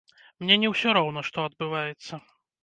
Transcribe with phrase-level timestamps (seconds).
[0.43, 2.21] Мне не ўсё роўна, што адбываецца.